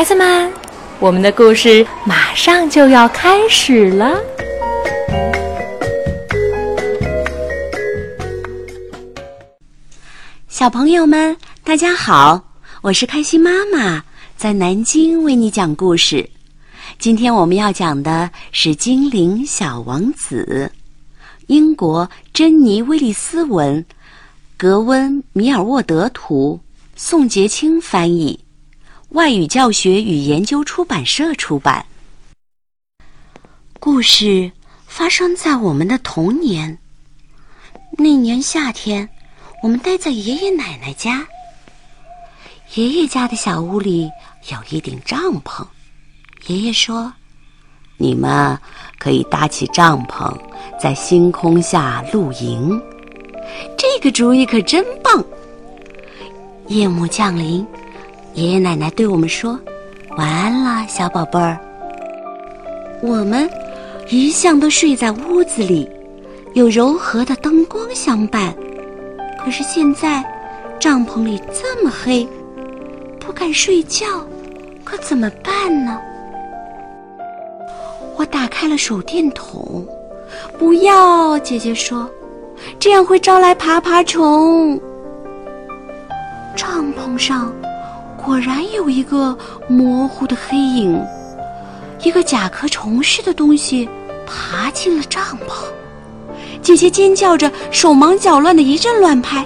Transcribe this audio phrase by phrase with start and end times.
[0.00, 0.50] 孩子们，
[0.98, 4.18] 我们的故事马上就要开始了。
[10.48, 12.42] 小朋友们，大家好，
[12.80, 14.02] 我是开心妈妈，
[14.38, 16.26] 在南京为你讲故事。
[16.98, 20.72] 今天我们要讲的是《精灵小王子》，
[21.48, 23.84] 英国珍妮·威利斯文，
[24.56, 26.58] 格温·米尔沃德图，
[26.96, 28.40] 宋洁清翻译，
[29.10, 31.84] 外语教学与研究出版社出版。
[33.78, 34.50] 故事
[34.86, 36.78] 发生在我们的童年。
[37.98, 39.08] 那年夏天。
[39.62, 41.26] 我们待在爷爷奶奶家。
[42.74, 44.10] 爷爷家的小屋里
[44.50, 45.66] 有一顶帐篷。
[46.46, 47.12] 爷爷说
[47.98, 48.58] ：“你们
[48.98, 50.34] 可以搭起帐篷，
[50.80, 52.80] 在星空下露营。”
[53.76, 55.22] 这个主意可真棒。
[56.68, 57.66] 夜幕降临，
[58.40, 59.60] 爷爷奶奶对我们说
[60.16, 61.58] ：“晚安了，小宝贝儿。”
[63.02, 63.46] 我们
[64.08, 65.86] 一向都睡在屋子里，
[66.54, 68.54] 有柔和的灯光相伴。
[69.44, 70.24] 可是现在，
[70.78, 72.26] 帐篷里这么黑，
[73.18, 74.06] 不敢睡觉，
[74.84, 76.00] 可怎么办呢？
[78.16, 79.86] 我打开了手电筒，
[80.58, 82.08] 不要，姐姐说，
[82.78, 84.80] 这样会招来爬爬虫。
[86.56, 87.52] 帐篷上
[88.24, 91.02] 果然有一个模糊的黑影，
[92.04, 93.88] 一个甲壳虫似的东西
[94.26, 95.64] 爬进了帐篷。
[96.62, 99.44] 姐姐尖叫着，手忙脚乱的一阵乱拍。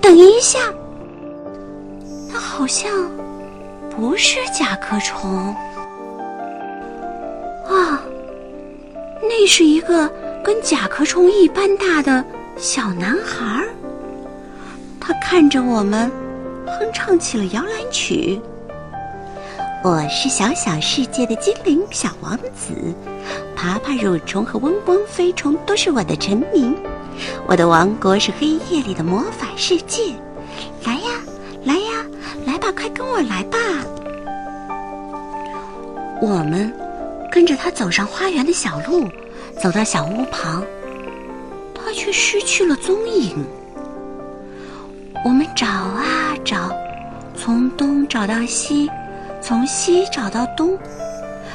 [0.00, 0.58] 等一下，
[2.30, 2.90] 那好像
[3.90, 5.54] 不是甲壳虫
[7.66, 8.02] 啊，
[9.22, 10.06] 那是一个
[10.44, 12.22] 跟甲壳虫一般大的
[12.58, 13.68] 小男孩儿。
[15.00, 16.10] 他看着我们，
[16.66, 18.40] 哼唱起了摇篮曲。
[19.82, 22.74] 我是小小世界的精灵小王子，
[23.54, 26.74] 爬爬蠕虫和嗡嗡飞虫都是我的臣民。
[27.46, 30.14] 我的王国是黑夜里的魔法世界。
[30.84, 31.20] 来呀，
[31.64, 32.06] 来呀，
[32.46, 33.58] 来吧，快跟我来吧！
[36.22, 36.72] 我们
[37.30, 39.06] 跟着他走上花园的小路，
[39.62, 40.64] 走到小屋旁，
[41.74, 43.44] 他却失去了踪影。
[45.24, 46.70] 我们找啊找，
[47.34, 48.90] 从东找到西。
[49.40, 50.78] 从西找到东，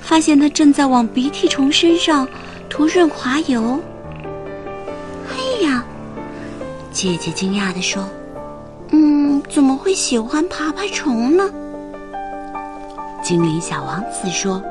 [0.00, 2.26] 发现他正在往鼻涕虫身上
[2.70, 3.78] 涂润滑油。
[5.28, 5.84] 哎呀！
[6.90, 8.08] 姐姐惊讶地说
[8.90, 11.50] ：“嗯，怎么会喜欢爬爬虫呢？”
[13.22, 14.62] 精灵小王子说：“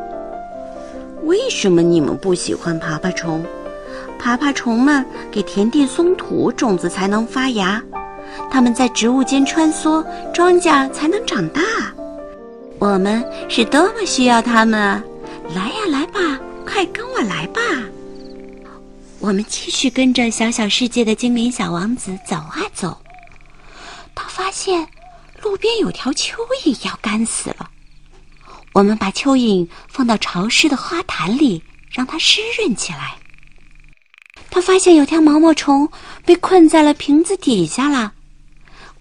[1.25, 3.45] 为什么你们不喜欢爬爬虫？
[4.18, 7.80] 爬爬虫们给田地松土，种子才能发芽；
[8.49, 11.61] 它们在植物间穿梭，庄稼才能长大。”
[12.79, 15.03] 我们是多么需要他们啊！
[15.55, 17.61] 来呀，来吧，快跟我来吧！
[19.19, 22.97] 我们继续跟着小小世界的精灵小王子走啊走。
[24.13, 24.85] 他发现
[25.41, 26.33] 路边有条蚯
[26.65, 27.69] 蚓要干死了。
[28.73, 33.15] 我们把蚯蚓放到潮湿的花坛里，让它湿润起来。
[34.50, 35.88] 他发现有条毛毛虫
[36.25, 38.11] 被困在了瓶子底下了，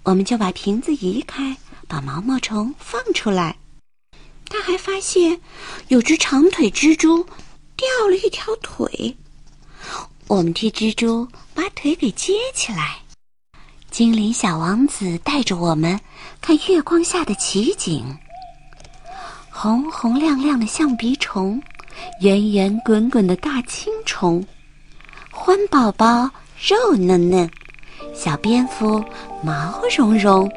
[0.04, 3.56] 我们就把瓶子移开，把毛毛虫放出来。
[4.48, 5.40] 他还发现
[5.88, 7.24] 有只长腿蜘蛛
[7.76, 9.16] 掉了一条腿，
[10.26, 12.98] 我们替蜘蛛把腿给接起来。
[13.90, 15.98] 精灵小王子带着我们
[16.40, 18.04] 看月光下的奇景：
[19.50, 21.62] 红红亮亮的象鼻虫，
[22.20, 24.44] 圆圆滚滚的大青虫，
[25.30, 27.50] 欢宝宝肉嫩嫩，
[28.14, 29.04] 小蝙蝠
[29.42, 30.50] 毛茸茸。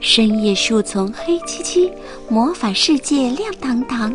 [0.00, 1.92] 深夜树丛黑漆漆，
[2.28, 4.12] 魔法世界亮堂堂。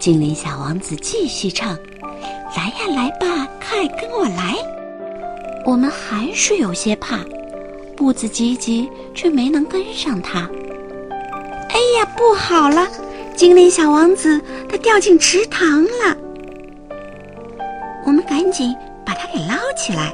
[0.00, 1.78] 精灵小王子继续唱
[2.56, 4.56] ：“来呀来吧，快跟我来！”
[5.64, 7.20] 我们还是有些怕，
[7.96, 10.50] 步子急急，却没能跟上他。
[11.70, 12.88] 哎呀，不好了！
[13.36, 16.16] 精灵小王子他掉进池塘了。
[18.04, 18.74] 我们赶紧
[19.06, 20.12] 把他给捞起来。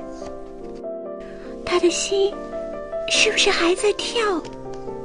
[1.75, 2.33] 他的心
[3.09, 4.41] 是不是还在跳？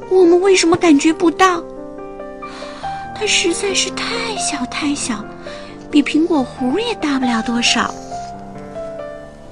[0.07, 1.63] 我们为什么感觉不到？
[3.15, 5.25] 它实在是太小太小，
[5.89, 7.91] 比苹果核也大不了多少。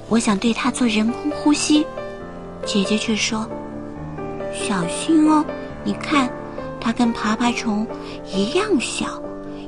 [0.08, 1.84] 我想对它做人工呼吸，
[2.64, 3.44] 姐姐却说
[4.54, 5.44] ：“小心哦，
[5.82, 6.30] 你看，
[6.80, 7.84] 它跟爬爬虫
[8.32, 9.20] 一样小，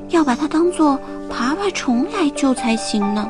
[0.07, 0.97] 要把它当做
[1.29, 3.29] 爬爬虫来救才行呢。”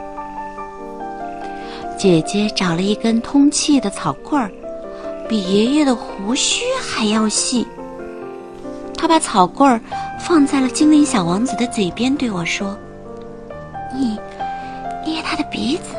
[2.01, 4.49] 姐姐找了一根通气的草棍儿。
[5.29, 7.67] 比爷爷的胡须还要细，
[8.97, 9.79] 他把草棍儿
[10.19, 12.75] 放在了精灵小王子的嘴边，对我说
[13.95, 14.17] ：“你
[15.05, 15.93] 捏他的鼻子，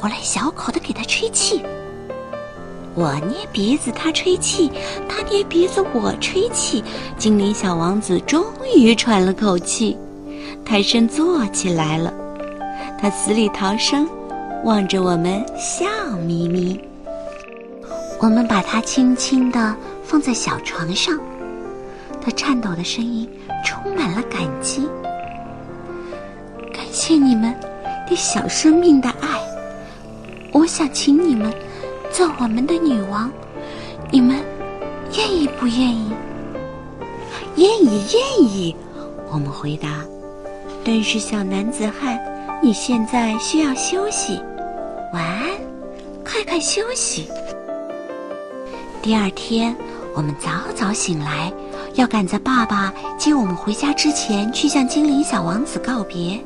[0.00, 1.62] 我来小口的给他吹气。”
[2.96, 4.68] 我捏鼻子，他吹气；
[5.08, 6.82] 他捏鼻子，我吹气。
[7.16, 9.96] 精灵小王子终于喘了口气，
[10.64, 12.12] 抬身坐起来了。
[13.00, 14.08] 他死里逃生，
[14.64, 15.84] 望着我们笑
[16.26, 16.80] 眯眯。
[18.18, 21.18] 我们把它轻轻地放在小床上，
[22.20, 23.28] 它颤抖的声音
[23.62, 24.88] 充满了感激。
[26.72, 27.54] 感谢你们
[28.08, 29.38] 对小生命的爱，
[30.52, 31.52] 我想请你们。
[32.12, 33.28] 做我们的女王，
[34.12, 34.40] 你们
[35.18, 36.12] 愿意不愿意？
[37.56, 38.76] 愿意，愿意。
[39.32, 39.88] 我们回答。
[40.84, 42.20] 但是小男子汉，
[42.62, 44.40] 你现在需要休息，
[45.14, 45.48] 晚安，
[46.24, 47.28] 快快休息。
[49.00, 49.72] 第二天，
[50.12, 51.52] 我们早早醒来，
[51.94, 56.44] 要赶在爸爸接我们回家之前去向精灵小王子告别。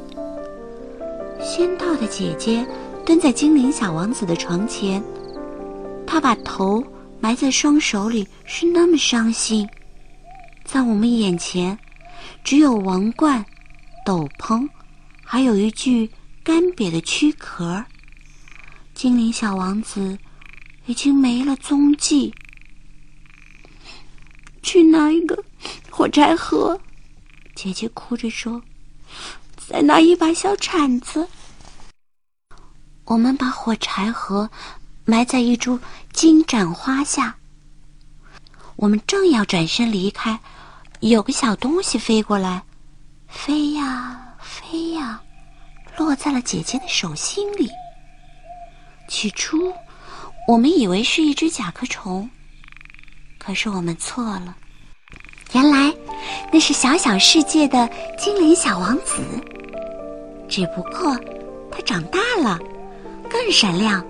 [1.41, 2.67] 先到的姐姐
[3.07, 5.03] 蹲在精灵小王子的床前。
[6.07, 6.85] 她把头
[7.21, 9.67] 埋在双手里，是那么伤心。
[10.63, 11.79] 在我们眼前，
[12.45, 13.43] 只有王冠、
[14.05, 14.69] 斗篷，
[15.25, 16.11] 还有一具
[16.45, 17.83] 干瘪的躯壳。
[18.99, 20.19] 精灵小王子
[20.87, 22.35] 已经没了踪迹。
[24.61, 25.41] 去拿一个
[25.89, 26.81] 火柴盒，
[27.55, 28.61] 姐姐哭着说
[29.57, 31.29] ：“再拿一把小铲子。”
[33.07, 34.51] 我们把火柴盒。
[35.05, 35.79] 埋在一株
[36.13, 37.35] 金盏花下。
[38.77, 40.39] 我们正要转身离开，
[41.01, 42.63] 有个小东西飞过来，
[43.27, 45.23] 飞呀飞呀，
[45.97, 47.71] 落在了姐姐的手心里。
[49.09, 49.73] 起初，
[50.47, 52.29] 我们以为是一只甲壳虫，
[53.39, 54.55] 可是我们错了，
[55.53, 55.93] 原来
[56.53, 59.23] 那是小小世界的精灵小王子。
[60.49, 61.19] 只不过
[61.71, 62.59] 他长大了，
[63.29, 64.05] 更闪亮。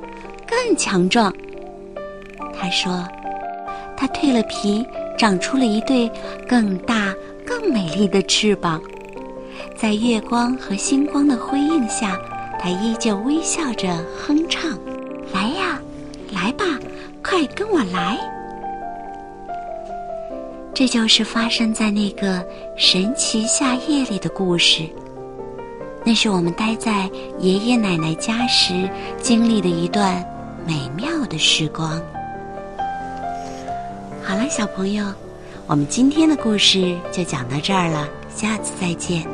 [0.50, 1.30] 更强壮。
[2.58, 3.06] 他说
[3.94, 4.82] ：“他蜕了皮，
[5.18, 6.10] 长出了一对
[6.48, 7.14] 更大、
[7.46, 8.82] 更美丽的翅膀，
[9.76, 12.18] 在月光和星光的辉映下，
[12.60, 14.78] 他依旧微笑着哼唱
[15.32, 15.80] ：‘来呀，
[16.32, 16.64] 来吧，
[17.22, 18.18] 快跟我来！’
[20.74, 22.46] 这就是发生在那个
[22.76, 24.88] 神奇夏夜里的故事。
[26.04, 28.88] 那是我们待在爷爷奶奶家时
[29.20, 30.24] 经历的一段。”
[30.66, 31.98] 美妙的时光。
[34.22, 35.06] 好了，小朋友，
[35.66, 39.26] 我们今天的故事就讲到这儿了，下次再见。